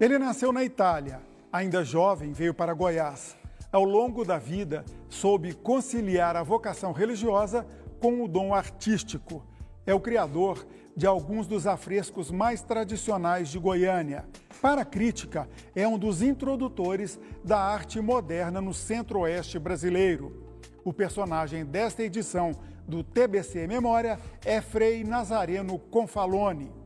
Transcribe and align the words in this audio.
Ele 0.00 0.18
nasceu 0.18 0.52
na 0.52 0.64
Itália. 0.64 1.20
Ainda 1.52 1.84
jovem, 1.84 2.32
veio 2.32 2.52
para 2.52 2.74
Goiás. 2.74 3.36
Ao 3.70 3.84
longo 3.84 4.24
da 4.24 4.38
vida, 4.38 4.84
soube 5.08 5.54
conciliar 5.54 6.34
a 6.36 6.42
vocação 6.42 6.90
religiosa 6.92 7.64
com 8.00 8.22
o 8.22 8.28
dom 8.28 8.52
artístico. 8.52 9.46
É 9.86 9.94
o 9.94 10.00
criador 10.00 10.66
de 10.96 11.06
alguns 11.06 11.46
dos 11.46 11.64
afrescos 11.66 12.30
mais 12.30 12.60
tradicionais 12.60 13.48
de 13.48 13.58
Goiânia. 13.58 14.24
Para 14.60 14.82
a 14.82 14.84
crítica, 14.84 15.48
é 15.76 15.86
um 15.86 15.98
dos 15.98 16.22
introdutores 16.22 17.18
da 17.44 17.58
arte 17.58 18.00
moderna 18.00 18.60
no 18.60 18.74
centro-oeste 18.74 19.60
brasileiro. 19.60 20.44
O 20.84 20.92
personagem 20.92 21.64
desta 21.64 22.02
edição 22.02 22.50
do 22.86 23.04
TBC 23.04 23.66
Memória 23.68 24.18
é 24.44 24.60
Frei 24.60 25.04
Nazareno 25.04 25.78
Confalone. 25.78 26.83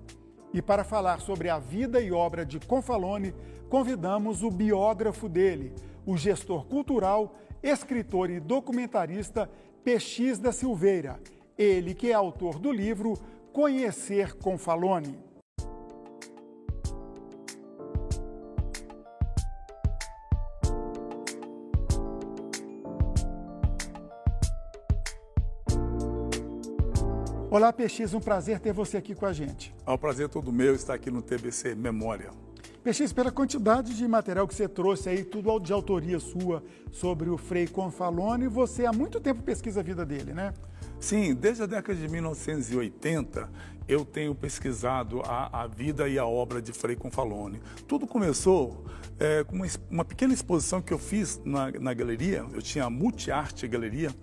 E 0.52 0.62
para 0.62 0.84
falar 0.84 1.20
sobre 1.20 1.48
a 1.48 1.58
vida 1.58 2.00
e 2.00 2.10
obra 2.10 2.44
de 2.44 2.58
Confalone, 2.58 3.34
convidamos 3.68 4.42
o 4.42 4.50
biógrafo 4.50 5.28
dele, 5.28 5.74
o 6.06 6.16
gestor 6.16 6.64
cultural, 6.66 7.34
escritor 7.62 8.30
e 8.30 8.40
documentarista 8.40 9.50
PX 9.84 10.38
da 10.38 10.52
Silveira. 10.52 11.20
Ele 11.56 11.94
que 11.94 12.10
é 12.10 12.14
autor 12.14 12.58
do 12.58 12.72
livro 12.72 13.14
Conhecer 13.52 14.34
Confalone. 14.34 15.27
Olá, 27.50 27.72
PX, 27.72 28.12
um 28.12 28.20
prazer 28.20 28.60
ter 28.60 28.74
você 28.74 28.98
aqui 28.98 29.14
com 29.14 29.24
a 29.24 29.32
gente. 29.32 29.74
É 29.86 29.90
um 29.90 29.96
prazer 29.96 30.28
todo 30.28 30.52
meu 30.52 30.74
estar 30.74 30.92
aqui 30.92 31.10
no 31.10 31.22
TBC 31.22 31.74
Memória. 31.74 32.30
PX, 32.84 33.10
pela 33.14 33.32
quantidade 33.32 33.96
de 33.96 34.06
material 34.06 34.46
que 34.46 34.54
você 34.54 34.68
trouxe 34.68 35.08
aí, 35.08 35.24
tudo 35.24 35.58
de 35.58 35.72
autoria 35.72 36.20
sua 36.20 36.62
sobre 36.92 37.30
o 37.30 37.38
Frei 37.38 37.66
Confalone, 37.66 38.48
você 38.48 38.84
há 38.84 38.92
muito 38.92 39.18
tempo 39.18 39.42
pesquisa 39.42 39.80
a 39.80 39.82
vida 39.82 40.04
dele, 40.04 40.34
né? 40.34 40.52
Sim, 41.00 41.34
desde 41.34 41.62
a 41.62 41.66
década 41.66 41.98
de 41.98 42.06
1980 42.06 43.48
eu 43.88 44.04
tenho 44.04 44.34
pesquisado 44.34 45.22
a, 45.24 45.62
a 45.62 45.66
vida 45.66 46.06
e 46.06 46.18
a 46.18 46.26
obra 46.26 46.60
de 46.60 46.74
Frei 46.74 46.96
Confalone. 46.96 47.62
Tudo 47.86 48.06
começou 48.06 48.84
é, 49.18 49.42
com 49.42 49.56
uma, 49.56 49.66
uma, 49.90 50.04
pequena 50.04 50.34
exposição 50.34 50.82
que 50.82 50.92
eu 50.92 50.98
fiz 50.98 51.40
na, 51.46 51.70
na 51.72 51.94
galeria, 51.94 52.44
eu 52.52 52.60
tinha 52.60 52.84
a 52.84 52.90
Multiarte 52.90 53.66
Galeria, 53.66 54.14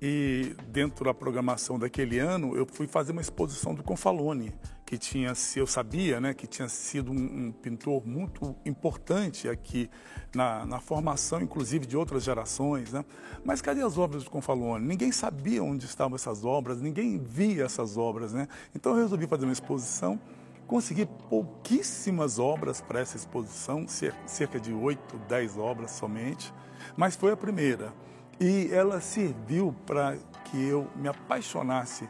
e 0.00 0.54
dentro 0.68 1.04
da 1.04 1.14
programação 1.14 1.78
daquele 1.78 2.18
ano, 2.18 2.54
eu 2.56 2.66
fui 2.66 2.86
fazer 2.86 3.12
uma 3.12 3.20
exposição 3.20 3.74
do 3.74 3.82
Confalone, 3.82 4.52
que 4.84 4.98
tinha, 4.98 5.32
eu 5.56 5.66
sabia, 5.66 6.20
né, 6.20 6.34
que 6.34 6.46
tinha 6.46 6.68
sido 6.68 7.10
um, 7.10 7.46
um 7.46 7.52
pintor 7.52 8.06
muito 8.06 8.54
importante 8.64 9.48
aqui 9.48 9.90
na, 10.34 10.66
na, 10.66 10.78
formação, 10.78 11.40
inclusive 11.40 11.86
de 11.86 11.96
outras 11.96 12.22
gerações, 12.22 12.92
né? 12.92 13.04
Mas 13.44 13.62
cadê 13.62 13.82
as 13.82 13.98
obras 13.98 14.22
do 14.24 14.30
Confalone? 14.30 14.86
Ninguém 14.86 15.10
sabia 15.10 15.62
onde 15.64 15.86
estavam 15.86 16.14
essas 16.14 16.44
obras, 16.44 16.80
ninguém 16.80 17.18
via 17.18 17.64
essas 17.64 17.96
obras, 17.96 18.32
né? 18.32 18.46
Então 18.74 18.92
eu 18.92 19.02
resolvi 19.02 19.26
fazer 19.26 19.44
uma 19.44 19.52
exposição. 19.52 20.20
Consegui 20.66 21.06
pouquíssimas 21.28 22.38
obras 22.40 22.80
para 22.80 23.00
essa 23.00 23.16
exposição, 23.16 23.86
cerca 24.26 24.58
de 24.58 24.72
oito, 24.72 25.16
dez 25.28 25.56
obras 25.56 25.92
somente, 25.92 26.52
mas 26.96 27.14
foi 27.14 27.32
a 27.32 27.36
primeira. 27.36 27.92
E 28.40 28.68
ela 28.70 29.00
serviu 29.00 29.74
para 29.86 30.16
que 30.44 30.62
eu 30.62 30.88
me 30.96 31.08
apaixonasse 31.08 32.08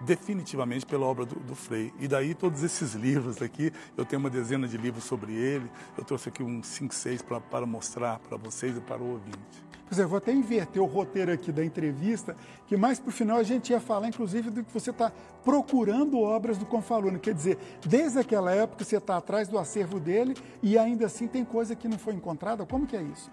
definitivamente 0.00 0.86
pela 0.86 1.06
obra 1.06 1.24
do, 1.24 1.36
do, 1.40 1.54
Frei. 1.54 1.92
E 1.98 2.06
daí 2.06 2.34
todos 2.34 2.62
esses 2.62 2.94
livros 2.96 3.40
aqui, 3.42 3.72
eu 3.96 4.04
tenho 4.04 4.20
uma 4.20 4.30
dezena 4.30 4.66
de 4.66 4.76
livros 4.76 5.04
sobre 5.04 5.32
ele, 5.32 5.70
eu 5.96 6.04
trouxe 6.04 6.28
aqui 6.28 6.42
uns 6.42 6.66
5, 6.66 6.94
6 6.94 7.22
para 7.50 7.66
mostrar 7.66 8.18
para 8.20 8.36
vocês 8.36 8.76
e 8.76 8.80
para 8.80 9.02
o 9.02 9.12
ouvinte. 9.12 9.68
Pois 9.88 9.98
é, 9.98 10.04
vou 10.04 10.18
até 10.18 10.32
inverter 10.32 10.82
o 10.82 10.84
roteiro 10.84 11.32
aqui 11.32 11.50
da 11.50 11.64
entrevista, 11.64 12.36
que 12.66 12.76
mais 12.76 13.00
para 13.00 13.08
o 13.08 13.12
final 13.12 13.38
a 13.38 13.42
gente 13.42 13.70
ia 13.70 13.80
falar, 13.80 14.06
inclusive, 14.06 14.50
do 14.50 14.62
que 14.62 14.70
você 14.70 14.90
está 14.90 15.10
procurando 15.42 16.20
obras 16.20 16.58
do 16.58 16.66
Confalone. 16.66 17.18
Quer 17.18 17.32
dizer, 17.32 17.58
desde 17.86 18.18
aquela 18.18 18.52
época 18.52 18.84
você 18.84 18.98
está 18.98 19.16
atrás 19.16 19.48
do 19.48 19.58
acervo 19.58 19.98
dele 19.98 20.36
e 20.62 20.76
ainda 20.76 21.06
assim 21.06 21.26
tem 21.26 21.42
coisa 21.42 21.74
que 21.74 21.88
não 21.88 21.98
foi 21.98 22.12
encontrada. 22.12 22.66
Como 22.66 22.86
que 22.86 22.96
é 22.96 23.02
isso? 23.02 23.30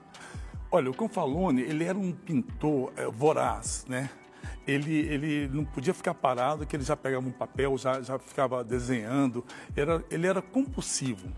Olha, 0.72 0.90
o 0.90 0.96
Confalone, 0.96 1.62
ele 1.62 1.84
era 1.84 1.98
um 1.98 2.12
pintor 2.12 2.92
é, 2.96 3.06
voraz, 3.06 3.86
né? 3.88 4.10
Ele, 4.68 4.98
ele 4.98 5.48
não 5.48 5.64
podia 5.64 5.94
ficar 5.94 6.14
parado, 6.14 6.66
que 6.66 6.76
ele 6.76 6.84
já 6.84 6.98
pegava 6.98 7.28
um 7.28 7.32
papel, 7.32 7.78
já, 7.78 8.02
já 8.02 8.18
ficava 8.18 8.64
desenhando. 8.64 9.44
Era, 9.76 10.04
ele 10.10 10.26
era 10.28 10.42
compulsivo. 10.42 11.30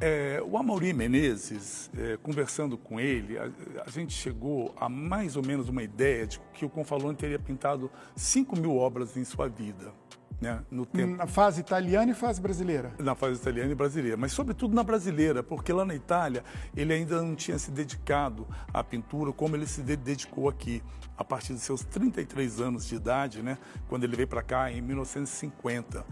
É, 0.00 0.42
o 0.42 0.56
Amaury 0.56 0.94
Menezes, 0.94 1.90
é, 1.96 2.16
conversando 2.16 2.78
com 2.78 2.98
ele, 2.98 3.38
a, 3.38 3.50
a, 3.86 3.90
gente 3.90 4.14
chegou 4.14 4.74
a 4.78 4.88
mais 4.88 5.36
ou 5.36 5.44
menos 5.44 5.68
uma 5.68 5.82
ideia 5.82 6.26
de 6.26 6.40
que 6.54 6.64
o 6.64 6.70
Confalone 6.70 7.14
teria 7.14 7.38
pintado 7.38 7.90
5 8.16 8.58
mil 8.58 8.76
obras 8.76 9.14
em 9.16 9.24
sua 9.24 9.46
vida 9.46 9.92
né, 10.40 10.62
no 10.70 10.86
tempo. 10.86 11.16
Na 11.16 11.26
fase 11.26 11.60
italiana 11.60 12.12
e 12.12 12.14
fase 12.14 12.40
brasileira? 12.40 12.92
Na 12.98 13.14
fase 13.14 13.40
italiana 13.40 13.70
e 13.70 13.74
brasileira, 13.74 14.16
mas 14.16 14.32
sobretudo 14.32 14.74
na 14.74 14.82
brasileira, 14.82 15.42
porque 15.42 15.72
lá 15.72 15.84
na 15.84 15.94
Itália 15.94 16.42
ele 16.76 16.92
ainda 16.92 17.20
não 17.20 17.36
tinha 17.36 17.58
se 17.58 17.70
dedicado 17.70 18.46
à 18.72 18.82
pintura 18.82 19.32
como 19.32 19.54
ele 19.56 19.66
se 19.66 19.82
dedicou 19.82 20.48
aqui, 20.48 20.82
a 21.16 21.24
partir 21.24 21.52
de 21.52 21.60
seus 21.60 21.84
33 21.84 22.60
anos 22.60 22.86
de 22.86 22.94
idade, 22.94 23.42
né, 23.42 23.58
quando 23.88 24.04
ele 24.04 24.16
veio 24.16 24.28
para 24.28 24.42
cá 24.42 24.72
em 24.72 24.80
1950. 24.80 26.04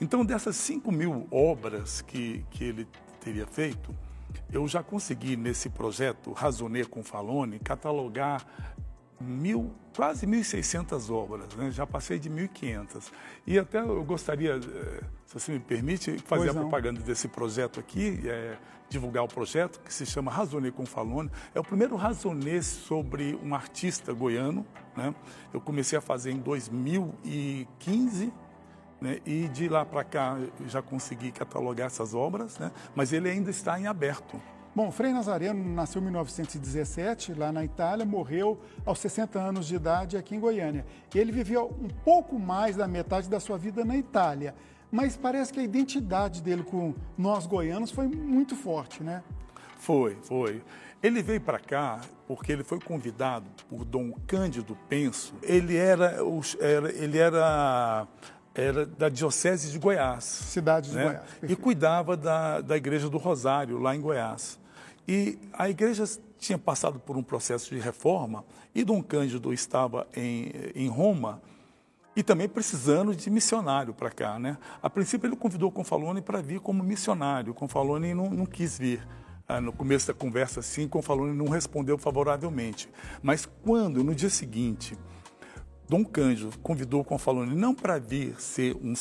Então, 0.00 0.24
dessas 0.24 0.56
5 0.56 0.90
mil 0.90 1.26
obras 1.30 2.02
que, 2.02 2.44
que 2.50 2.64
ele 2.64 2.88
teria 3.20 3.46
feito, 3.46 3.94
eu 4.52 4.66
já 4.68 4.82
consegui, 4.82 5.36
nesse 5.36 5.68
projeto 5.68 6.32
Razoner 6.32 6.88
com 6.88 7.02
Falone, 7.02 7.58
catalogar 7.58 8.44
mil, 9.24 9.72
quase 9.94 10.26
1.600 10.26 11.10
obras, 11.10 11.54
né? 11.56 11.70
já 11.70 11.86
passei 11.86 12.18
de 12.18 12.30
1.500. 12.30 13.10
E 13.46 13.58
até 13.58 13.80
eu 13.80 14.04
gostaria, 14.04 14.52
eh, 14.52 15.04
se 15.26 15.34
você 15.34 15.52
me 15.52 15.60
permite, 15.60 16.18
fazer 16.18 16.50
a 16.50 16.54
propaganda 16.54 17.00
desse 17.00 17.28
projeto 17.28 17.80
aqui, 17.80 18.20
é, 18.28 18.56
divulgar 18.88 19.24
o 19.24 19.28
projeto, 19.28 19.80
que 19.80 19.92
se 19.92 20.06
chama 20.06 20.30
Razonê 20.30 20.70
com 20.70 20.86
Falone. 20.86 21.30
É 21.54 21.60
o 21.60 21.64
primeiro 21.64 21.96
razonê 21.96 22.62
sobre 22.62 23.38
um 23.42 23.54
artista 23.54 24.12
goiano. 24.12 24.66
Né? 24.96 25.14
Eu 25.52 25.60
comecei 25.60 25.98
a 25.98 26.00
fazer 26.00 26.30
em 26.30 26.38
2015, 26.38 28.32
né? 29.00 29.18
E 29.26 29.48
de 29.48 29.68
lá 29.68 29.84
para 29.84 30.04
cá 30.04 30.38
já 30.66 30.80
consegui 30.80 31.32
catalogar 31.32 31.86
essas 31.86 32.14
obras, 32.14 32.58
né? 32.58 32.70
mas 32.94 33.12
ele 33.12 33.28
ainda 33.28 33.50
está 33.50 33.78
em 33.78 33.86
aberto. 33.86 34.40
Bom, 34.74 34.90
Frei 34.90 35.12
Nazareno 35.12 35.64
nasceu 35.72 36.00
em 36.00 36.04
1917, 36.06 37.32
lá 37.32 37.52
na 37.52 37.64
Itália, 37.64 38.04
morreu 38.04 38.60
aos 38.84 38.98
60 38.98 39.38
anos 39.38 39.68
de 39.68 39.76
idade 39.76 40.16
aqui 40.16 40.34
em 40.34 40.40
Goiânia. 40.40 40.84
Ele 41.14 41.30
viveu 41.30 41.72
um 41.80 41.86
pouco 41.86 42.40
mais 42.40 42.74
da 42.74 42.88
metade 42.88 43.30
da 43.30 43.38
sua 43.38 43.56
vida 43.56 43.84
na 43.84 43.96
Itália, 43.96 44.52
mas 44.90 45.16
parece 45.16 45.52
que 45.52 45.60
a 45.60 45.62
identidade 45.62 46.42
dele 46.42 46.64
com 46.64 46.92
nós 47.16 47.46
goianos 47.46 47.92
foi 47.92 48.08
muito 48.08 48.56
forte, 48.56 49.00
né? 49.00 49.22
Foi, 49.78 50.18
foi. 50.22 50.60
Ele 51.00 51.22
veio 51.22 51.40
para 51.40 51.60
cá 51.60 52.00
porque 52.26 52.50
ele 52.50 52.64
foi 52.64 52.80
convidado 52.80 53.46
por 53.68 53.84
Dom 53.84 54.12
Cândido 54.26 54.76
Penso. 54.88 55.34
Ele 55.40 55.76
era, 55.76 56.16
era 56.60 56.92
ele 56.92 57.18
era 57.18 58.08
era 58.52 58.86
da 58.86 59.08
Diocese 59.08 59.70
de 59.70 59.78
Goiás. 59.78 60.24
Cidade 60.24 60.90
de 60.90 60.96
né? 60.96 61.04
Goiás. 61.04 61.22
Perfeito. 61.22 61.52
E 61.52 61.56
cuidava 61.56 62.16
da, 62.16 62.60
da 62.60 62.76
Igreja 62.76 63.08
do 63.08 63.18
Rosário, 63.18 63.78
lá 63.78 63.94
em 63.94 64.00
Goiás. 64.00 64.58
E 65.06 65.38
a 65.52 65.68
igreja 65.68 66.04
tinha 66.38 66.58
passado 66.58 66.98
por 66.98 67.16
um 67.16 67.22
processo 67.22 67.74
de 67.74 67.80
reforma 67.80 68.44
e 68.74 68.84
Dom 68.84 69.02
Cândido 69.02 69.52
estava 69.52 70.06
em, 70.14 70.50
em 70.74 70.88
Roma 70.88 71.40
e 72.16 72.22
também 72.22 72.48
precisando 72.48 73.14
de 73.14 73.28
missionário 73.30 73.92
para 73.92 74.10
cá. 74.10 74.38
Né? 74.38 74.56
A 74.82 74.88
princípio 74.88 75.26
ele 75.26 75.36
convidou 75.36 75.70
Confalone 75.70 76.22
para 76.22 76.40
vir 76.40 76.60
como 76.60 76.82
missionário. 76.82 77.52
Confalone 77.52 78.14
não, 78.14 78.30
não 78.30 78.46
quis 78.46 78.78
vir. 78.78 79.06
Ah, 79.46 79.60
no 79.60 79.72
começo 79.72 80.06
da 80.06 80.14
conversa, 80.14 80.60
assim, 80.60 80.88
Confalone 80.88 81.36
não 81.36 81.48
respondeu 81.48 81.98
favoravelmente. 81.98 82.88
Mas 83.22 83.46
quando, 83.62 84.02
no 84.02 84.14
dia 84.14 84.30
seguinte, 84.30 84.96
Dom 85.86 86.02
Cândido 86.02 86.50
convidou 86.62 87.04
Confalone 87.04 87.54
não 87.54 87.74
para 87.74 87.98
vir 87.98 88.40
ser 88.40 88.74
um, 88.76 88.94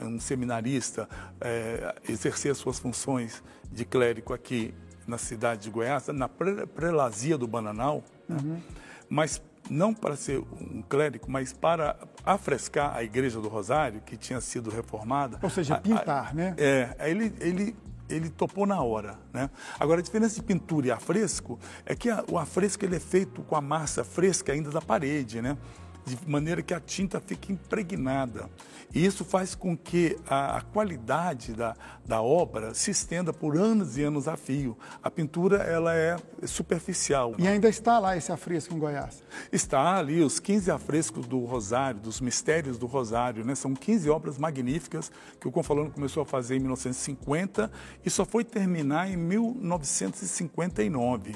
um 0.00 0.18
seminarista, 0.18 1.08
é, 1.40 1.94
exercer 2.08 2.56
suas 2.56 2.78
funções 2.78 3.40
de 3.70 3.84
clérigo 3.84 4.32
aqui 4.34 4.74
na 5.06 5.18
cidade 5.18 5.62
de 5.62 5.70
Goiás, 5.70 6.08
na 6.08 6.28
prelazia 6.28 7.36
do 7.36 7.46
Bananal, 7.46 8.02
né? 8.28 8.36
uhum. 8.36 8.52
né? 8.54 8.62
mas 9.08 9.40
não 9.70 9.94
para 9.94 10.16
ser 10.16 10.38
um 10.38 10.82
clérigo, 10.82 11.26
mas 11.28 11.52
para 11.52 11.96
afrescar 12.24 12.94
a 12.96 13.02
igreja 13.02 13.40
do 13.40 13.48
Rosário, 13.48 14.00
que 14.00 14.16
tinha 14.16 14.40
sido 14.40 14.70
reformada. 14.70 15.38
Ou 15.42 15.50
seja, 15.50 15.78
pintar, 15.78 16.26
a, 16.26 16.28
a, 16.28 16.34
né? 16.34 16.54
É, 16.58 17.10
ele, 17.10 17.32
ele, 17.40 17.76
ele 18.08 18.28
topou 18.28 18.66
na 18.66 18.82
hora, 18.82 19.18
né? 19.32 19.48
Agora, 19.78 20.00
a 20.00 20.02
diferença 20.02 20.34
de 20.34 20.42
pintura 20.42 20.88
e 20.88 20.90
afresco 20.90 21.58
é 21.86 21.94
que 21.94 22.10
a, 22.10 22.24
o 22.30 22.38
afresco 22.38 22.84
ele 22.84 22.96
é 22.96 23.00
feito 23.00 23.42
com 23.42 23.56
a 23.56 23.60
massa 23.60 24.04
fresca 24.04 24.52
ainda 24.52 24.70
da 24.70 24.80
parede, 24.80 25.40
né? 25.40 25.56
De 26.04 26.18
maneira 26.28 26.62
que 26.62 26.74
a 26.74 26.80
tinta 26.80 27.20
fique 27.20 27.52
impregnada. 27.52 28.48
E 28.94 29.04
isso 29.04 29.24
faz 29.24 29.56
com 29.56 29.76
que 29.76 30.16
a, 30.26 30.58
a, 30.58 30.60
qualidade 30.60 31.52
da, 31.52 31.74
da 32.06 32.22
obra 32.22 32.72
se 32.74 32.92
estenda 32.92 33.32
por 33.32 33.56
anos 33.56 33.98
e 33.98 34.04
anos 34.04 34.28
a 34.28 34.36
fio. 34.36 34.78
A 35.02 35.10
pintura 35.10 35.64
ela 35.64 35.92
é 35.94 36.16
superficial. 36.46 37.34
E 37.36 37.48
ainda 37.48 37.68
está 37.68 37.98
lá 37.98 38.16
esse 38.16 38.30
afresco 38.30 38.72
em 38.72 38.78
Goiás? 38.78 39.20
Está 39.50 39.96
ali 39.96 40.22
os 40.22 40.38
15 40.38 40.70
afrescos 40.70 41.26
do 41.26 41.44
Rosário, 41.44 41.98
dos 42.00 42.20
mistérios 42.20 42.78
do 42.78 42.86
Rosário. 42.86 43.44
Né? 43.44 43.56
São 43.56 43.74
15 43.74 44.08
obras 44.10 44.38
magníficas 44.38 45.10
que 45.40 45.48
o 45.48 45.50
Confalano 45.50 45.90
começou 45.90 46.22
a 46.22 46.26
fazer 46.26 46.54
em 46.56 46.60
1950 46.60 47.68
e 48.04 48.10
só 48.10 48.24
foi 48.24 48.44
terminar 48.44 49.10
em 49.10 49.16
1959. 49.16 51.34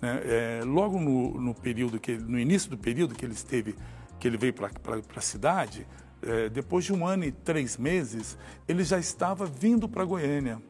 Né? 0.00 0.20
É, 0.24 0.60
logo 0.64 0.98
no, 0.98 1.40
no, 1.40 1.54
período 1.54 1.98
que 1.98 2.16
no 2.16 2.38
início 2.38 2.70
do 2.70 2.78
período 2.78 3.14
que 3.14 3.24
ele 3.24 3.34
esteve, 3.34 3.74
que 4.18 4.26
ele 4.26 4.36
veio 4.36 4.52
para 4.52 4.70
a 5.16 5.20
cidade, 5.20 5.86
é, 6.22 6.48
depois 6.48 6.84
de 6.84 6.92
um 6.92 7.06
ano 7.06 7.24
e 7.24 7.32
três 7.32 7.76
meses, 7.76 8.36
ele 8.66 8.82
já 8.82 8.98
estava 8.98 9.46
vindo 9.46 9.88
para 9.88 10.04
Goiânia, 10.04 10.60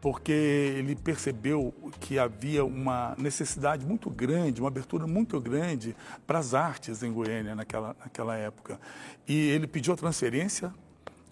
porque 0.00 0.32
ele 0.32 0.94
percebeu 0.94 1.74
que 1.98 2.18
havia 2.18 2.64
uma 2.64 3.14
necessidade 3.18 3.86
muito 3.86 4.10
grande, 4.10 4.60
uma 4.60 4.68
abertura 4.68 5.06
muito 5.06 5.40
grande 5.40 5.96
para 6.26 6.38
as 6.38 6.52
artes 6.52 7.02
em 7.02 7.12
Goiânia 7.12 7.54
naquela, 7.54 7.96
naquela 7.98 8.36
época. 8.36 8.78
E 9.26 9.48
ele 9.48 9.66
pediu 9.66 9.94
a 9.94 9.96
transferência, 9.96 10.72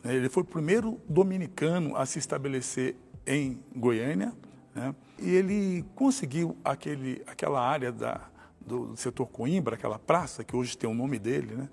né? 0.03 0.15
ele 0.15 0.31
foi 0.31 0.43
o 0.43 0.47
primeiro 0.47 0.99
dominicano 1.07 1.97
a 1.97 2.07
se 2.07 2.19
estabelecer 2.19 2.97
em 3.27 3.63
Goiânia, 3.77 4.33
né? 4.75 4.95
E 5.19 5.31
ele 5.31 5.85
conseguiu 5.95 6.57
aquele, 6.65 7.23
aquela 7.27 7.61
área 7.61 7.93
da, 7.93 8.23
do, 8.67 8.97
setor 8.97 9.27
Coimbra, 9.27 9.75
aquela 9.75 9.99
praça, 9.99 10.45
que 10.45 10.55
hoje 10.57 10.77
tem 10.77 10.89
o 10.89 10.95
nome 10.95 11.19
dele, 11.19 11.55
né? 11.55 11.69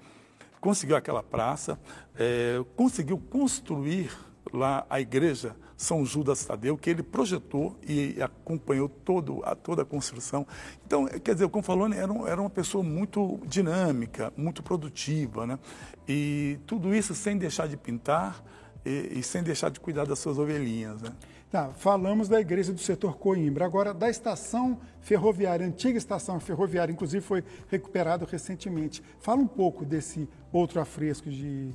conseguiu 0.60 0.96
aquela 0.96 1.24
praça, 1.24 1.80
é, 2.18 2.64
conseguiu 2.76 3.18
construir 3.18 4.12
lá 4.52 4.86
a 4.90 5.00
igreja 5.00 5.56
São 5.78 6.06
Judas 6.06 6.44
Tadeu, 6.44 6.78
que 6.78 6.90
ele 6.90 7.04
projetou 7.04 7.78
e 7.88 8.22
acompanhou 8.22 8.90
todo, 8.90 9.42
a, 9.44 9.56
toda 9.56 9.84
a 9.84 9.86
construção. 9.86 10.46
Então, 10.86 11.06
quer 11.06 11.34
dizer, 11.34 11.48
como 11.50 11.64
falou, 11.64 11.92
era, 11.92 12.14
era 12.28 12.42
uma 12.42 12.50
pessoa 12.50 12.84
muito 12.84 13.40
dinâmica, 13.46 14.34
muito 14.36 14.64
produtiva, 14.64 15.46
né? 15.46 15.60
E 16.08 16.60
tudo 16.66 16.94
isso 16.94 17.14
sem 17.14 17.38
deixar 17.38 17.68
de 17.68 17.78
pintar 17.78 18.44
e, 18.86 19.20
e 19.20 19.24
sem 19.24 19.44
deixar 19.44 19.70
de 19.70 19.80
cuidar 19.80 20.06
das 20.06 20.20
suas 20.20 20.38
ovelhinhas, 20.38 21.02
né? 21.02 21.12
Tá, 21.52 21.72
falamos 21.74 22.30
da 22.30 22.40
igreja 22.40 22.72
do 22.72 22.80
setor 22.80 23.18
Coimbra. 23.18 23.66
Agora, 23.66 23.92
da 23.92 24.08
estação 24.08 24.80
ferroviária, 25.02 25.66
antiga 25.66 25.98
estação 25.98 26.40
ferroviária, 26.40 26.94
inclusive 26.94 27.26
foi 27.26 27.44
recuperado 27.70 28.24
recentemente. 28.24 29.02
Fala 29.20 29.42
um 29.42 29.48
pouco 29.48 29.84
desse 29.84 30.30
outro 30.54 30.80
afresco 30.80 31.28
de 31.28 31.74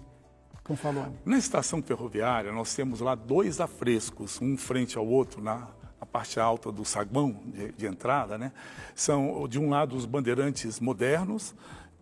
Confalone. 0.63 1.19
Na 1.25 1.37
estação 1.37 1.83
ferroviária, 1.83 2.53
nós 2.53 2.73
temos 2.73 3.01
lá 3.01 3.17
dois 3.17 3.61
afrescos, 3.61 4.41
um 4.41 4.57
frente 4.57 4.97
ao 4.97 5.07
outro, 5.07 5.43
na, 5.43 5.69
na 5.99 6.07
parte 6.07 6.39
alta 6.39 6.71
do 6.71 6.85
saguão 6.85 7.43
de, 7.45 7.73
de 7.73 7.87
entrada, 7.87 8.39
né? 8.39 8.53
São, 8.95 9.47
de 9.49 9.59
um 9.59 9.69
lado, 9.69 9.97
os 9.97 10.07
bandeirantes 10.07 10.79
modernos, 10.79 11.53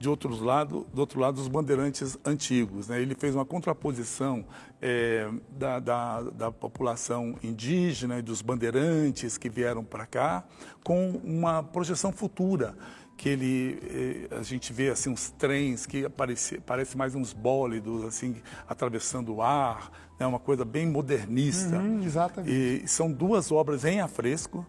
de 0.02 0.08
outro 0.08 0.34
lado, 0.44 0.84
do 0.93 0.99
outro 0.99 1.20
lado 1.20 1.40
os 1.40 1.46
bandeirantes 1.46 2.19
antigos. 2.25 2.88
Né? 2.88 3.00
Ele 3.00 3.14
fez 3.14 3.37
uma 3.37 3.44
contraposição 3.44 4.44
é, 4.81 5.31
da, 5.49 5.78
da, 5.78 6.22
da, 6.22 6.50
população 6.50 7.37
indígena 7.40 8.19
e 8.19 8.22
dos 8.22 8.43
bandeirantes 8.43 9.38
que 9.38 9.49
vieram 9.49 9.84
para 9.84 10.04
cá 10.04 10.43
com 10.82 11.20
uma 11.22 11.62
projeção 11.62 12.10
futura 12.10 12.75
que 13.16 13.28
ele 13.28 14.28
eh, 14.31 14.37
a 14.37 14.43
gente 14.43 14.72
vê 14.72 14.88
assim 14.90 15.08
uns 15.08 15.31
trens 15.31 15.87
que 15.87 16.04
aparece, 16.04 16.58
parece 16.58 16.96
mais 16.96 17.14
uns 17.14 17.32
bólidos 17.32 18.02
assim 18.02 18.34
atravessando 18.66 19.34
o 19.34 19.43
ar, 19.43 19.93
é 20.19 20.25
né? 20.25 20.26
uma 20.26 20.40
coisa 20.40 20.64
bem 20.64 20.88
modernista. 20.88 21.76
Uhum, 21.76 22.02
exatamente. 22.02 22.52
E 22.52 22.88
são 22.88 23.12
duas 23.12 23.52
obras 23.52 23.84
em 23.84 24.00
afresco, 24.00 24.66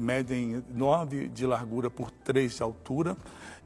medem 0.00 0.64
nove 0.70 1.28
de 1.28 1.46
largura 1.46 1.90
por 1.90 2.10
três 2.10 2.56
de 2.56 2.62
altura 2.62 3.16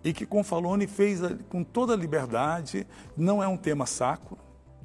e 0.05 0.13
que 0.13 0.27
Confalone 0.27 0.87
fez 0.87 1.21
com 1.49 1.63
toda 1.63 1.93
a 1.93 1.97
liberdade, 1.97 2.87
não 3.17 3.43
é 3.43 3.47
um 3.47 3.57
tema 3.57 3.87
sacro, 3.87 4.37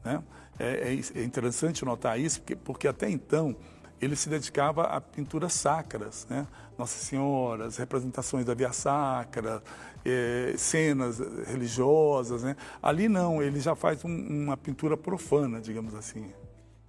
né? 0.03 0.21
É, 0.59 0.93
é, 0.93 1.19
é, 1.19 1.23
interessante 1.23 1.85
notar 1.85 2.19
isso, 2.19 2.39
porque, 2.39 2.55
porque, 2.55 2.87
até 2.87 3.09
então 3.09 3.55
ele 4.01 4.15
se 4.15 4.27
dedicava 4.27 4.83
a 4.83 4.99
pinturas 4.99 5.53
sacras, 5.53 6.25
né? 6.29 6.47
Nossa 6.77 6.97
Senhora, 6.97 7.65
as 7.65 7.77
representações 7.77 8.45
da 8.45 8.53
Via 8.53 8.71
Sacra, 8.71 9.61
é, 10.05 10.53
cenas 10.57 11.19
religiosas, 11.47 12.43
né? 12.43 12.55
Ali 12.81 13.07
não, 13.07 13.41
ele 13.41 13.59
já 13.59 13.75
faz 13.75 14.03
um, 14.03 14.09
uma 14.09 14.57
pintura 14.57 14.95
profana, 14.95 15.59
digamos 15.59 15.93
assim. 15.93 16.31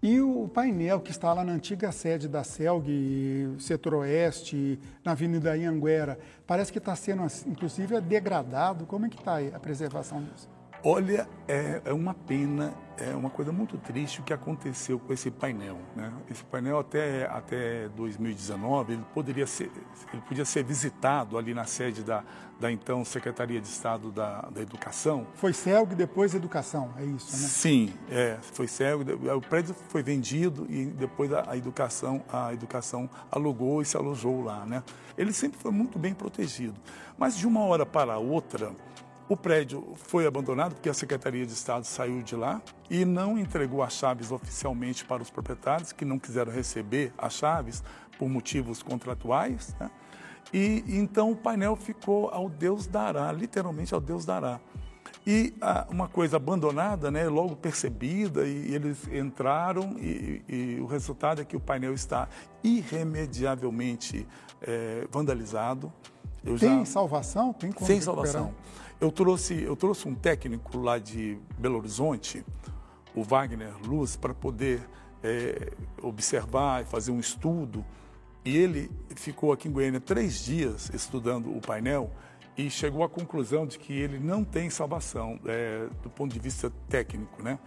E 0.01 0.21
o 0.21 0.49
painel 0.49 1.01
que 1.01 1.11
está 1.11 1.33
lá 1.33 1.43
na 1.43 1.53
antiga 1.53 1.91
sede 1.91 2.29
da 2.29 2.45
CELG, 2.45 3.57
setor 3.59 3.95
oeste, 3.95 4.79
na 5.05 5.11
Avenida 5.13 5.53
Anhanguera, 5.53 6.19
parece 6.47 6.71
que 6.71 6.79
está 6.79 6.95
sendo, 6.95 7.27
inclusive, 7.47 8.01
degradado. 8.01 8.87
Como 8.87 9.07
é 9.07 9.09
que 9.09 9.19
está 9.19 9.39
a 9.39 9.59
preservação 9.59 10.23
disso? 10.23 10.58
Olha, 10.85 11.29
é, 11.49 11.83
é, 11.87 11.93
uma 11.93 12.15
pena, 12.15 12.73
é 12.97 13.11
uma 13.11 13.31
coisa 13.31 13.51
muito 13.51 13.77
triste 13.79 14.21
o 14.21 14.23
que 14.23 14.33
aconteceu 14.33 14.97
com 14.99 15.13
esse 15.13 15.29
painel. 15.29 15.77
Né? 15.97 16.13
Esse 16.31 16.45
painel 16.45 16.79
até, 16.79 17.27
até 17.27 17.89
2019 17.89 18.93
ele 18.93 19.05
poderia 19.13 19.47
ser, 19.47 19.73
ele 20.13 20.23
podia 20.23 20.45
ser 20.45 20.63
visitado 20.63 21.37
ali 21.37 21.53
na 21.53 21.65
sede 21.65 22.05
da, 22.05 22.23
da 22.61 22.71
então 22.71 23.05
Secretaria 23.05 23.61
de 23.61 23.67
Estado 23.67 24.13
da, 24.13 24.43
da 24.43 24.61
Educação. 24.61 25.27
Foi 25.35 25.53
CELG 25.53 25.97
depois 25.97 26.33
Educação, 26.33 26.95
é 26.97 27.05
isso, 27.05 27.33
né? 27.33 27.49
Sim, 27.49 27.93
é, 28.09 28.39
foi 28.41 28.69
CELG, 28.69 29.13
o 29.13 29.41
prédio 29.41 29.75
foi 29.89 30.03
vendido 30.05 30.65
e 30.71 30.87
depois 30.87 31.33
a, 31.33 31.51
a 31.51 31.57
educação, 31.57 32.23
a 32.33 32.53
educação 32.53 33.11
alugou 33.33 33.83
e 33.83 33.85
se 33.85 33.97
alojou 33.97 34.45
lá, 34.45 34.65
né? 34.65 34.85
Ele 35.17 35.33
sempre 35.33 35.59
foi 35.59 35.73
muito 35.73 35.99
bem 35.99 36.15
protegido, 36.15 36.75
mas 37.19 37.37
de 37.37 37.49
uma 37.49 37.63
hora 37.63 37.85
para 37.85 38.17
outra 38.19 38.73
o 39.29 39.37
prédio 39.37 39.95
foi 39.95 40.27
abandonado 40.27 40.75
porque 40.75 40.89
a 40.89 40.95
Secretaria 40.95 41.45
de 41.45 41.53
Estado 41.53 41.85
saiu 41.85 42.23
de 42.23 42.35
lá 42.35 42.63
e 42.89 43.05
não 43.05 43.39
entregou 43.39 43.83
as 43.83 43.93
chaves 43.93 44.33
oficialmente 44.33 45.05
para 45.05 45.23
os 45.23 45.31
proprietários 45.31 45.93
que 45.93 46.05
não 46.05 46.19
quiseram 46.19 46.51
receber 46.51 47.13
as 47.19 47.35
chaves 47.35 47.83
por 48.19 48.29
motivos 48.29 48.83
contratuais. 48.83 49.77
Né? 49.79 49.91
E 50.53 50.83
então 50.89 51.31
o 51.31 51.37
painel 51.37 51.77
ficou 51.77 52.31
ao 52.31 52.49
Deus 52.49 52.87
dará, 52.87 53.31
literalmente 53.31 53.93
ao 53.93 54.01
Deus 54.01 54.25
dará. 54.25 54.61
E 55.27 55.55
ah, 55.61 55.87
uma 55.91 56.09
coisa 56.09 56.37
abandonada, 56.37 57.11
né, 57.11 57.29
logo 57.29 57.55
percebida, 57.55 58.47
e, 58.47 58.71
e 58.71 58.75
eles 58.75 59.07
entraram, 59.09 59.95
e, 59.99 60.43
e, 60.49 60.81
o 60.81 60.87
resultado 60.87 61.43
é 61.43 61.45
que 61.45 61.55
o 61.55 61.61
painel 61.61 61.93
está 61.93 62.29
irremediavelmente 62.65 64.27
é, 64.63 65.07
vandalizado. 65.11 65.93
Eu 66.45 66.59
tem 66.59 66.81
já... 66.81 66.85
salvação? 66.85 67.53
Tem 67.53 67.73
como 67.73 67.87
Sem 67.87 67.99
recuperar? 67.99 68.27
salvação. 68.27 68.55
Eu 69.01 69.13
trouxe, 69.13 69.63
eu 69.63 69.77
trouxe 69.77 70.09
um 70.09 70.15
técnico 70.15 70.79
lá 70.79 70.99
de 70.99 71.39
Belo 71.57 71.79
Horizonte, 71.79 72.45
o 73.15 73.23
Wagner 73.23 73.73
Luz, 73.85 74.17
para 74.17 74.35
poder 74.35 74.81
é, 75.23 75.73
observar 76.03 76.83
e 76.83 76.85
fazer 76.85 77.11
um 77.11 77.21
estudo. 77.21 77.85
E 78.45 78.57
ele 78.57 78.91
ficou 79.15 79.53
aqui 79.53 79.69
em 79.69 79.73
Goiânia 79.73 80.01
três 80.01 80.45
dias 80.45 80.91
estudando 80.93 81.55
o 81.57 81.61
painel 81.61 82.11
e 82.57 82.69
chegou 82.69 83.05
à 83.05 83.09
conclusão 83.09 83.67
de 83.67 83.79
que 83.79 83.93
ele 83.93 84.19
não 84.19 84.43
tem 84.43 84.69
salvação 84.69 85.39
é, 85.47 85.87
do 86.03 86.11
ponto 86.11 86.33
de 86.33 86.41
vista 86.41 86.73
técnico, 86.89 87.41
né? 87.43 87.59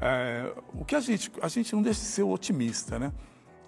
É, 0.00 0.52
o 0.74 0.84
que 0.84 0.94
a 0.94 1.00
gente, 1.00 1.30
a 1.40 1.48
gente 1.48 1.72
não 1.74 1.82
deixa 1.82 2.00
de 2.00 2.06
ser 2.06 2.22
otimista, 2.24 2.98
né? 2.98 3.12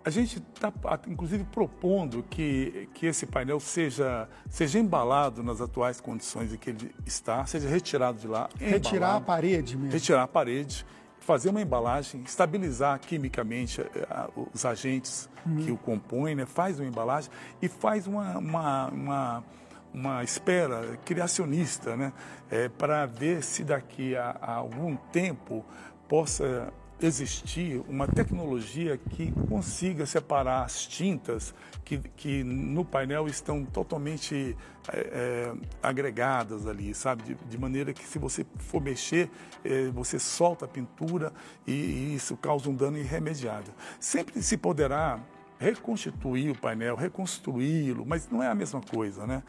A 0.03 0.09
gente 0.09 0.43
está, 0.55 0.73
inclusive, 1.07 1.45
propondo 1.45 2.23
que, 2.23 2.89
que 2.95 3.07
esse 3.07 3.27
painel 3.27 3.61
seja, 3.61 4.29
seja 4.49 4.79
embalado 4.79 5.43
nas 5.43 5.61
atuais 5.61 6.01
condições 6.01 6.55
em 6.55 6.57
que 6.57 6.71
ele 6.71 6.95
está, 7.05 7.45
seja 7.45 7.69
retirado 7.69 8.19
de 8.19 8.27
lá. 8.27 8.49
Retirar 8.59 9.17
a 9.17 9.21
parede 9.21 9.77
mesmo. 9.77 9.93
Retirar 9.93 10.23
a 10.23 10.29
parede, 10.29 10.87
fazer 11.19 11.51
uma 11.51 11.61
embalagem, 11.61 12.23
estabilizar 12.23 12.99
quimicamente 12.99 13.83
eh, 13.83 14.31
os 14.55 14.65
agentes 14.65 15.29
uhum. 15.47 15.57
que 15.65 15.71
o 15.71 15.77
compõem, 15.77 16.35
né? 16.35 16.47
faz 16.47 16.81
uma 16.81 16.89
embalagem 16.89 17.31
e 17.61 17.69
faz 17.69 18.07
uma, 18.07 18.39
uma, 18.39 18.89
uma, 18.89 19.45
uma 19.93 20.25
espera 20.25 20.99
criacionista 21.05 21.95
né? 21.95 22.13
É, 22.51 22.69
para 22.69 23.05
ver 23.05 23.43
se 23.43 23.63
daqui 23.63 24.17
a, 24.17 24.37
a 24.41 24.55
algum 24.55 24.97
tempo 24.97 25.65
possa 26.09 26.73
existir 27.03 27.83
uma 27.89 28.07
tecnologia 28.07 28.97
que 28.97 29.33
consiga 29.49 30.05
separar 30.05 30.65
as 30.65 30.87
tintas 30.87 31.55
que, 31.85 31.99
que 32.17 32.45
no 32.45 32.85
painel 32.85 33.27
estão 33.27 33.65
totalmente 33.65 34.57
é, 34.93 34.99
é, 34.99 35.53
agregadas 35.83 36.67
ali, 36.67 36.95
sabe? 36.95 37.23
De, 37.23 37.35
de, 37.35 37.59
maneira 37.59 37.93
que 37.93 38.07
se 38.07 38.19
você 38.19 38.45
for 38.59 38.81
mexer, 38.81 39.31
é, 39.65 39.89
você 39.89 40.19
solta 40.19 40.67
a 40.67 40.69
pintura 40.69 41.33
e, 41.67 41.73
e 41.73 42.15
isso 42.15 42.37
causa 42.37 42.69
um 42.69 42.75
dano 42.75 42.99
irremediável. 42.99 43.73
Sempre 43.99 44.43
se 44.43 44.57
poderá 44.57 45.19
reconstituir 45.59 46.51
o 46.51 46.59
painel, 46.59 46.97
reconstruí-lo, 46.97 48.05
mas 48.07 48.29
não 48.31 48.43
é 48.43 48.49
a 48.49 48.55
mesma 48.55 48.81
coisa, 48.81 49.27
né? 49.27 49.43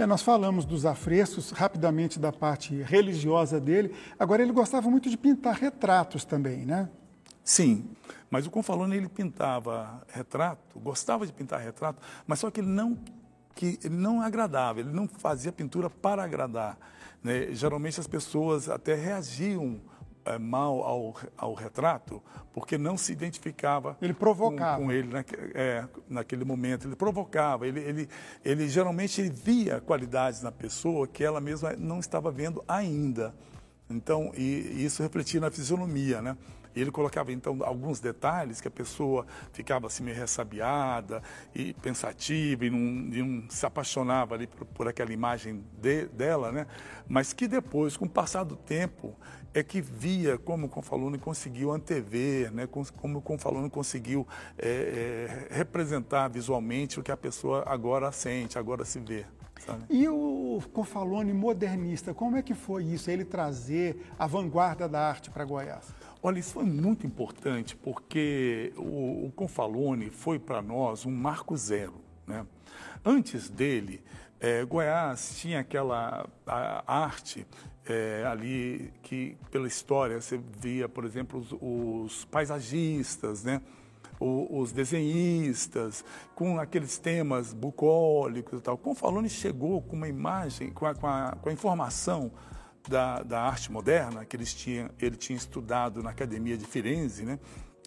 É, 0.00 0.06
nós 0.06 0.22
falamos 0.22 0.64
dos 0.64 0.86
afrescos, 0.86 1.50
rapidamente 1.50 2.18
da 2.18 2.32
parte 2.32 2.74
religiosa 2.74 3.60
dele. 3.60 3.94
Agora, 4.18 4.40
ele 4.40 4.50
gostava 4.50 4.88
muito 4.88 5.10
de 5.10 5.16
pintar 5.18 5.54
retratos 5.54 6.24
também, 6.24 6.64
né? 6.64 6.88
Sim, 7.44 7.90
mas 8.30 8.46
o 8.46 8.50
Confalone 8.50 8.96
ele 8.96 9.10
pintava 9.10 10.02
retrato, 10.08 10.80
gostava 10.80 11.26
de 11.26 11.32
pintar 11.34 11.60
retrato, 11.60 12.00
mas 12.26 12.38
só 12.38 12.50
que 12.50 12.60
ele 12.60 12.68
não 12.68 12.96
que 13.54 13.78
ele 13.84 13.94
não 13.94 14.22
agradava, 14.22 14.80
ele 14.80 14.90
não 14.90 15.06
fazia 15.06 15.52
pintura 15.52 15.90
para 15.90 16.24
agradar. 16.24 16.78
Né? 17.22 17.52
Geralmente 17.52 18.00
as 18.00 18.06
pessoas 18.06 18.70
até 18.70 18.94
reagiam 18.94 19.82
mal 20.38 20.82
ao, 20.82 21.14
ao 21.36 21.54
retrato 21.54 22.22
porque 22.52 22.76
não 22.76 22.96
se 22.96 23.12
identificava 23.12 23.96
ele 24.02 24.12
provocava. 24.12 24.78
com, 24.78 24.86
com 24.86 24.92
ele 24.92 25.08
na, 25.08 25.24
é, 25.54 25.84
naquele 26.08 26.44
momento. 26.44 26.86
Ele 26.86 26.96
provocava. 26.96 27.66
Ele, 27.66 27.80
ele, 27.80 28.08
ele 28.44 28.68
geralmente 28.68 29.20
ele 29.20 29.30
via 29.30 29.80
qualidades 29.80 30.42
na 30.42 30.52
pessoa 30.52 31.06
que 31.06 31.22
ela 31.22 31.40
mesma 31.40 31.74
não 31.76 32.00
estava 32.00 32.30
vendo 32.30 32.62
ainda. 32.66 33.34
Então 33.88 34.32
e, 34.36 34.42
e 34.42 34.84
isso 34.84 35.02
refletia 35.02 35.40
na 35.40 35.50
fisionomia 35.50 36.20
né 36.22 36.36
ele 36.74 36.90
colocava 36.90 37.32
então 37.32 37.58
alguns 37.62 38.00
detalhes 38.00 38.60
que 38.60 38.68
a 38.68 38.70
pessoa 38.70 39.26
ficava 39.52 39.86
assim 39.86 40.02
meio 40.02 40.16
ressabiada 40.16 41.22
e 41.54 41.72
pensativa 41.74 42.64
e 42.64 42.70
não, 42.70 42.78
e 43.12 43.22
não 43.22 43.50
se 43.50 43.64
apaixonava 43.66 44.34
ali 44.34 44.46
por, 44.46 44.64
por 44.66 44.88
aquela 44.88 45.12
imagem 45.12 45.64
de, 45.80 46.06
dela, 46.06 46.52
né? 46.52 46.66
Mas 47.08 47.32
que 47.32 47.48
depois, 47.48 47.96
com 47.96 48.04
o 48.04 48.08
passar 48.08 48.44
do 48.44 48.56
tempo, 48.56 49.16
é 49.52 49.62
que 49.62 49.80
via 49.80 50.38
como 50.38 50.66
o 50.66 50.68
Confalone 50.68 51.18
conseguiu 51.18 51.72
antever, 51.72 52.52
né? 52.52 52.68
como 52.68 53.18
o 53.18 53.22
Confalone 53.22 53.68
conseguiu 53.68 54.26
é, 54.56 55.48
é, 55.50 55.54
representar 55.54 56.28
visualmente 56.28 57.00
o 57.00 57.02
que 57.02 57.10
a 57.10 57.16
pessoa 57.16 57.64
agora 57.66 58.12
sente, 58.12 58.58
agora 58.58 58.84
se 58.84 59.00
vê. 59.00 59.26
Sabe? 59.66 59.84
E 59.90 60.08
o 60.08 60.62
Confalone 60.72 61.32
modernista, 61.32 62.14
como 62.14 62.36
é 62.36 62.42
que 62.42 62.54
foi 62.54 62.84
isso, 62.84 63.10
ele 63.10 63.24
trazer 63.24 64.06
a 64.18 64.26
vanguarda 64.26 64.88
da 64.88 65.06
arte 65.06 65.30
para 65.30 65.44
Goiás? 65.44 65.92
Olha, 66.22 66.38
isso 66.38 66.52
foi 66.52 66.64
muito 66.64 67.06
importante 67.06 67.74
porque 67.74 68.72
o, 68.76 69.26
o 69.26 69.32
Confalone 69.34 70.10
foi 70.10 70.38
para 70.38 70.60
nós 70.60 71.06
um 71.06 71.10
marco 71.10 71.56
zero. 71.56 71.94
Né? 72.26 72.46
Antes 73.02 73.48
dele, 73.48 74.02
é, 74.38 74.62
Goiás 74.64 75.38
tinha 75.38 75.60
aquela 75.60 76.28
arte 76.86 77.46
é, 77.86 78.24
ali 78.26 78.92
que, 79.02 79.34
pela 79.50 79.66
história, 79.66 80.20
você 80.20 80.38
via, 80.58 80.88
por 80.88 81.06
exemplo, 81.06 81.40
os, 81.40 81.56
os 81.60 82.24
paisagistas, 82.26 83.42
né? 83.42 83.62
os 84.20 84.70
desenhistas, 84.70 86.04
com 86.34 86.58
aqueles 86.58 86.98
temas 86.98 87.54
bucólicos 87.54 88.60
e 88.60 88.62
tal. 88.62 88.76
Confalone 88.76 89.30
chegou 89.30 89.80
com 89.80 89.96
uma 89.96 90.08
imagem, 90.08 90.70
com 90.70 90.84
a, 90.84 90.94
com 90.94 91.06
a, 91.06 91.34
com 91.40 91.48
a 91.48 91.52
informação 91.52 92.30
da, 92.90 93.22
da 93.22 93.40
arte 93.40 93.70
moderna, 93.70 94.24
que 94.24 94.36
eles 94.36 94.52
tinham, 94.52 94.90
ele 95.00 95.16
tinha 95.16 95.36
estudado 95.36 96.02
na 96.02 96.10
Academia 96.10 96.58
de 96.58 96.66
Firenze, 96.66 97.24
né? 97.24 97.38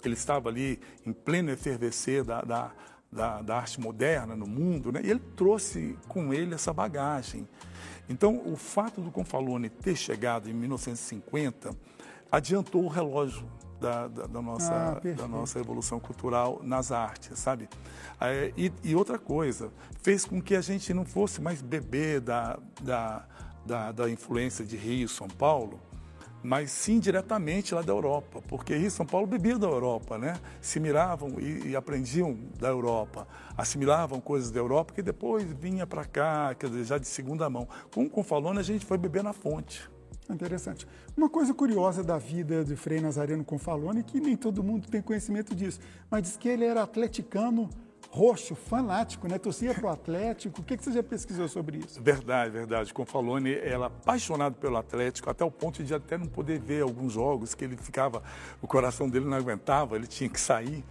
ele 0.03 0.13
estava 0.13 0.47
ali 0.47 0.79
em 1.05 1.11
pleno 1.11 1.51
efervescer 1.51 2.23
da, 2.23 2.41
da, 2.41 2.71
da, 3.11 3.41
da 3.41 3.57
arte 3.57 3.81
moderna 3.81 4.33
no 4.33 4.47
mundo, 4.47 4.93
né? 4.93 5.01
e 5.03 5.11
ele 5.11 5.19
trouxe 5.35 5.97
com 6.07 6.33
ele 6.33 6.55
essa 6.55 6.71
bagagem. 6.71 7.47
Então, 8.07 8.41
o 8.45 8.55
fato 8.55 9.01
do 9.01 9.11
Confalone 9.11 9.69
ter 9.69 9.95
chegado 9.95 10.49
em 10.49 10.53
1950 10.53 11.75
adiantou 12.31 12.85
o 12.85 12.87
relógio 12.87 13.45
da, 13.81 14.07
da, 14.07 14.25
da 14.25 14.41
nossa, 14.41 14.73
ah, 14.73 15.13
da 15.15 15.27
nossa 15.27 15.59
evolução 15.59 15.99
cultural 15.99 16.61
nas 16.63 16.93
artes, 16.93 17.37
sabe? 17.37 17.67
É, 18.21 18.53
e, 18.55 18.71
e, 18.83 18.95
outra 18.95 19.19
coisa, 19.19 19.69
fez 20.01 20.23
com 20.23 20.41
que 20.41 20.55
a 20.55 20.61
gente 20.61 20.93
não 20.93 21.03
fosse 21.03 21.41
mais 21.41 21.61
bebê 21.61 22.21
da, 22.21 22.57
da, 22.81 23.25
da, 23.65 23.91
da 23.91 24.09
influência 24.09 24.65
de 24.65 24.75
Rio 24.75 25.05
e 25.05 25.09
São 25.09 25.27
Paulo, 25.27 25.79
mas 26.43 26.71
sim 26.71 26.99
diretamente 26.99 27.73
lá 27.73 27.81
da 27.81 27.93
Europa, 27.93 28.41
porque 28.47 28.75
Rio 28.75 28.87
e 28.87 28.91
São 28.91 29.05
Paulo 29.05 29.25
bebiam 29.25 29.57
da 29.57 29.67
Europa, 29.67 30.17
né? 30.17 30.37
Se 30.59 30.79
miravam 30.79 31.39
e, 31.39 31.69
e 31.69 31.75
aprendiam 31.75 32.37
da 32.59 32.67
Europa, 32.67 33.25
assimilavam 33.57 34.19
coisas 34.19 34.51
da 34.51 34.59
Europa 34.59 34.93
que 34.93 35.01
depois 35.01 35.45
vinha 35.53 35.87
para 35.87 36.03
cá, 36.03 36.53
quer 36.53 36.69
dizer, 36.69 36.83
já 36.83 36.97
de 36.97 37.07
segunda 37.07 37.49
mão. 37.49 37.67
Com 37.93 38.03
o 38.03 38.09
Confalone 38.09 38.59
a 38.59 38.63
gente 38.63 38.85
foi 38.85 38.97
beber 38.97 39.23
na 39.23 39.31
fonte. 39.31 39.89
Interessante. 40.29 40.87
Uma 41.15 41.29
coisa 41.29 41.53
curiosa 41.53 42.03
da 42.03 42.17
vida 42.17 42.63
de 42.63 42.75
Frei 42.75 42.99
Nazareno 42.99 43.43
Confalone, 43.43 44.03
que 44.03 44.19
nem 44.19 44.35
todo 44.35 44.63
mundo 44.63 44.87
tem 44.87 45.01
conhecimento 45.01 45.55
disso, 45.55 45.79
mas 46.09 46.23
diz 46.23 46.37
que 46.37 46.47
ele 46.47 46.65
era 46.65 46.83
atleticano 46.83 47.69
roxo, 48.13 48.53
fanático, 48.53 49.27
né? 49.27 49.39
Torcia 49.39 49.73
para 49.73 49.87
o 49.87 49.89
Atlético. 49.89 50.61
O 50.61 50.63
que, 50.63 50.77
que 50.77 50.83
você 50.83 50.91
já 50.91 51.01
pesquisou 51.01 51.47
sobre 51.47 51.79
isso? 51.79 51.99
Verdade, 51.99 52.51
verdade. 52.51 52.93
Com 52.93 53.03
Falone, 53.03 53.55
ela 53.55 53.87
apaixonado 53.87 54.53
pelo 54.53 54.77
Atlético, 54.77 55.31
até 55.31 55.43
o 55.43 55.49
ponto 55.49 55.83
de 55.83 55.95
até 55.95 56.15
não 56.15 56.27
poder 56.27 56.59
ver 56.59 56.83
alguns 56.83 57.13
jogos 57.13 57.55
que 57.55 57.65
ele 57.65 57.75
ficava, 57.75 58.21
o 58.61 58.67
coração 58.67 59.09
dele 59.09 59.25
não 59.25 59.35
aguentava, 59.35 59.95
ele 59.95 60.05
tinha 60.05 60.29
que 60.29 60.39
sair. 60.39 60.85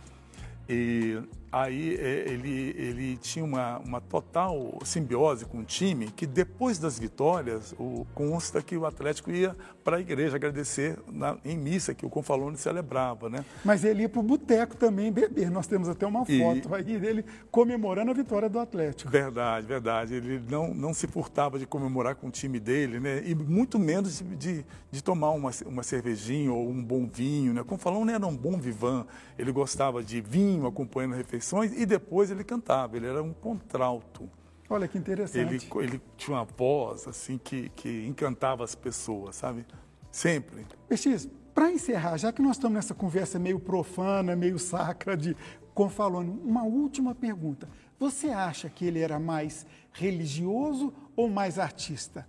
E 0.68 1.18
aí 1.50 1.96
é, 1.96 2.24
ele, 2.28 2.74
ele 2.78 3.16
tinha 3.18 3.44
uma, 3.44 3.78
uma 3.80 4.00
total 4.00 4.78
simbiose 4.84 5.44
com 5.44 5.58
o 5.58 5.64
time, 5.64 6.10
que 6.10 6.26
depois 6.26 6.78
das 6.78 6.98
vitórias, 6.98 7.74
o, 7.78 8.06
consta 8.14 8.62
que 8.62 8.76
o 8.76 8.86
Atlético 8.86 9.30
ia 9.30 9.54
para 9.84 9.96
a 9.96 10.00
igreja 10.00 10.36
agradecer 10.36 10.98
na, 11.12 11.36
em 11.44 11.58
missa 11.58 11.92
que 11.92 12.06
o 12.06 12.08
Confalone 12.08 12.56
celebrava, 12.56 13.28
né? 13.28 13.44
Mas 13.64 13.84
ele 13.84 14.02
ia 14.02 14.08
para 14.08 14.20
o 14.20 14.22
boteco 14.22 14.76
também 14.76 15.12
beber. 15.12 15.50
Nós 15.50 15.66
temos 15.66 15.88
até 15.88 16.06
uma 16.06 16.20
foto 16.20 16.30
e... 16.70 16.74
aí 16.74 16.98
dele 16.98 17.24
comemorando 17.50 18.10
a 18.12 18.14
vitória 18.14 18.48
do 18.48 18.58
Atlético. 18.58 19.10
Verdade, 19.10 19.66
verdade. 19.66 20.14
Ele 20.14 20.40
não, 20.48 20.72
não 20.72 20.94
se 20.94 21.06
furtava 21.06 21.58
de 21.58 21.66
comemorar 21.66 22.14
com 22.14 22.28
o 22.28 22.30
time 22.30 22.60
dele, 22.60 23.00
né? 23.00 23.22
E 23.26 23.34
muito 23.34 23.78
menos 23.78 24.18
de, 24.18 24.36
de, 24.36 24.66
de 24.90 25.02
tomar 25.02 25.30
uma, 25.30 25.50
uma 25.66 25.82
cervejinha 25.82 26.52
ou 26.52 26.68
um 26.68 26.82
bom 26.82 27.06
vinho, 27.12 27.52
né? 27.52 27.60
O 27.60 27.64
Confalone 27.64 28.12
era 28.12 28.26
um 28.26 28.36
bom 28.36 28.56
vivan. 28.58 29.04
Ele 29.36 29.50
gostava 29.50 30.02
de 30.02 30.20
vinho 30.20 30.51
acompanhando 30.66 31.14
a 31.14 31.16
refeição 31.16 31.60
refeições 31.60 31.82
e 31.82 31.86
depois 31.86 32.30
ele 32.30 32.44
cantava, 32.44 32.96
ele 32.96 33.06
era 33.06 33.22
um 33.22 33.32
contralto. 33.32 34.28
Olha 34.68 34.88
que 34.88 34.96
interessante. 34.96 35.68
Ele, 35.74 35.84
ele 35.84 36.00
tinha 36.16 36.36
uma 36.36 36.44
voz 36.44 37.06
assim 37.06 37.38
que, 37.38 37.68
que 37.70 38.06
encantava 38.06 38.64
as 38.64 38.74
pessoas, 38.74 39.36
sabe? 39.36 39.66
Sempre. 40.10 40.66
Peixes, 40.88 41.28
para 41.54 41.70
encerrar, 41.70 42.16
já 42.16 42.32
que 42.32 42.40
nós 42.40 42.56
estamos 42.56 42.76
nessa 42.76 42.94
conversa 42.94 43.38
meio 43.38 43.60
profana, 43.60 44.34
meio 44.34 44.58
sacra 44.58 45.16
de 45.16 45.36
Confalone, 45.74 46.30
uma 46.44 46.62
última 46.64 47.14
pergunta. 47.14 47.68
Você 47.98 48.28
acha 48.28 48.68
que 48.68 48.84
ele 48.84 49.00
era 49.00 49.18
mais 49.18 49.66
religioso 49.92 50.92
ou 51.16 51.28
mais 51.28 51.58
artista? 51.58 52.26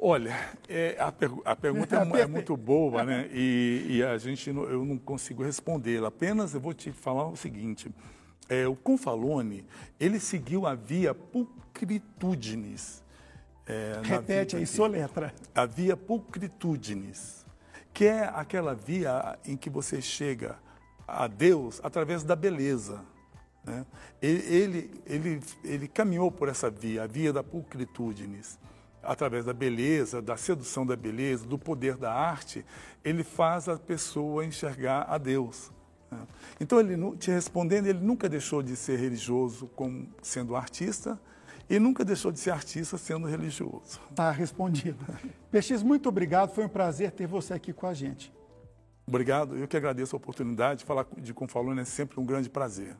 Olha, 0.00 0.32
é, 0.68 0.96
a, 1.00 1.08
a, 1.44 1.56
pergunta 1.56 1.96
é, 1.96 1.98
é, 2.22 2.26
muito 2.26 2.56
boa, 2.56 3.02
né? 3.02 3.28
E, 3.32 3.86
e, 3.90 4.02
a 4.04 4.16
gente 4.16 4.52
não, 4.52 4.62
eu 4.62 4.84
não 4.84 4.96
consigo 4.96 5.42
respondê-la. 5.42 6.06
Apenas 6.06 6.54
eu 6.54 6.60
vou 6.60 6.72
te 6.72 6.92
falar 6.92 7.26
o 7.26 7.36
seguinte: 7.36 7.92
é, 8.48 8.68
o 8.68 8.76
Confalone 8.76 9.66
ele 9.98 10.20
seguiu 10.20 10.66
a 10.66 10.76
via 10.76 11.12
pulcritudinis. 11.12 13.02
É, 13.66 14.00
Repete 14.04 14.56
aí, 14.56 14.66
soletra. 14.66 15.34
A 15.52 15.66
via 15.66 15.96
pulcritudinis, 15.96 17.44
que 17.92 18.04
é 18.04 18.30
aquela 18.32 18.76
via 18.76 19.36
em 19.44 19.56
que 19.56 19.68
você 19.68 20.00
chega 20.00 20.56
a 21.08 21.26
Deus 21.26 21.80
através 21.82 22.22
da 22.22 22.36
beleza. 22.36 23.04
Né? 23.64 23.84
Ele, 24.22 24.54
ele, 24.54 25.02
ele, 25.04 25.40
ele 25.64 25.88
caminhou 25.88 26.30
por 26.30 26.48
essa 26.48 26.70
via, 26.70 27.02
a 27.02 27.06
via 27.08 27.32
da 27.32 27.42
pulcritudinis 27.42 28.58
através 29.08 29.46
da 29.46 29.54
beleza, 29.54 30.20
da 30.20 30.36
sedução 30.36 30.84
da 30.84 30.94
beleza, 30.94 31.46
do 31.46 31.58
poder 31.58 31.96
da 31.96 32.12
arte, 32.12 32.64
ele 33.02 33.24
faz 33.24 33.68
a 33.68 33.78
pessoa 33.78 34.44
enxergar 34.44 35.06
a 35.08 35.16
Deus. 35.16 35.72
Né? 36.10 36.18
Então, 36.60 36.78
ele, 36.78 36.94
te 37.16 37.30
respondendo, 37.30 37.86
ele 37.86 38.00
nunca 38.00 38.28
deixou 38.28 38.62
de 38.62 38.76
ser 38.76 38.98
religioso 38.98 39.66
como 39.68 40.06
sendo 40.22 40.54
artista 40.54 41.18
e 41.70 41.78
nunca 41.78 42.04
deixou 42.04 42.30
de 42.30 42.38
ser 42.38 42.50
artista 42.50 42.98
sendo 42.98 43.26
religioso. 43.26 43.98
Está 44.10 44.30
respondido. 44.30 44.98
PX, 45.50 45.82
muito 45.82 46.08
obrigado, 46.08 46.54
foi 46.54 46.66
um 46.66 46.68
prazer 46.68 47.10
ter 47.10 47.26
você 47.26 47.54
aqui 47.54 47.72
com 47.72 47.86
a 47.86 47.94
gente. 47.94 48.30
Obrigado, 49.06 49.56
eu 49.56 49.66
que 49.66 49.76
agradeço 49.76 50.14
a 50.14 50.18
oportunidade 50.18 50.80
de 50.80 50.84
falar 50.84 51.06
de 51.16 51.32
Confalone, 51.32 51.80
é 51.80 51.84
sempre 51.84 52.20
um 52.20 52.26
grande 52.26 52.50
prazer. 52.50 52.94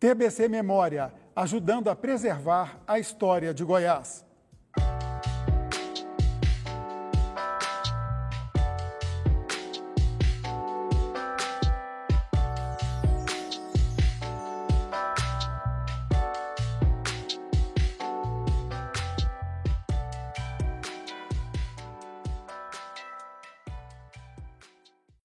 TBC 0.00 0.48
Memória, 0.48 1.12
ajudando 1.34 1.88
a 1.88 1.96
preservar 1.96 2.80
a 2.86 2.98
história 2.98 3.52
de 3.52 3.62
Goiás. 3.62 4.25